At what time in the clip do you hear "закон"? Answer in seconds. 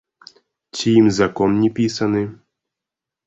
1.17-1.49